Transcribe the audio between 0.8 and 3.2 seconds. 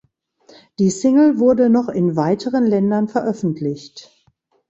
Single wurde noch in weiteren Ländern